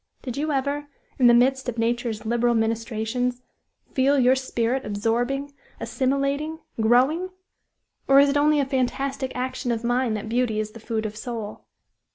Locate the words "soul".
11.15-11.65